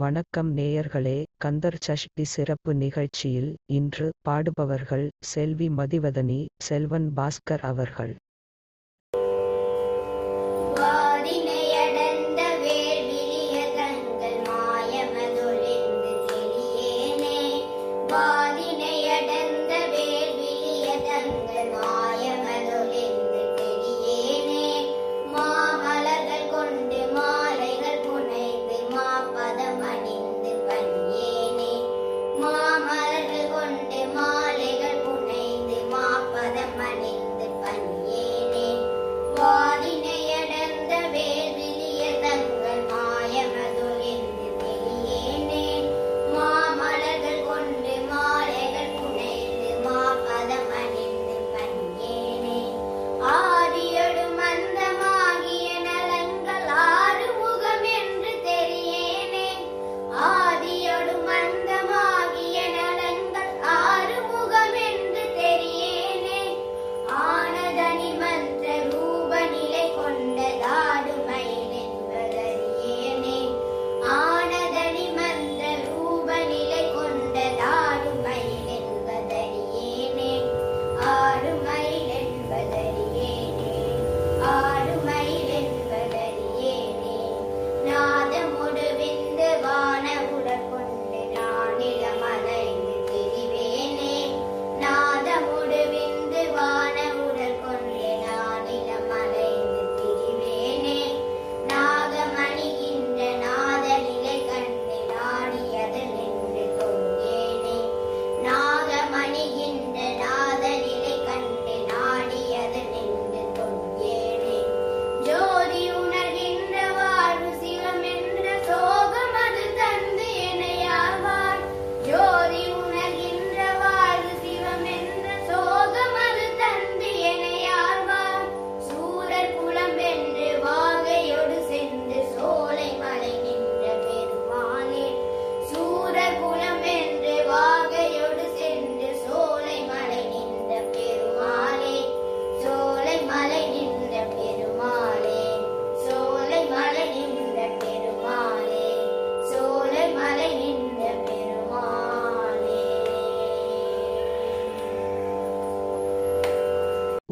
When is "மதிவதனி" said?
5.68-6.46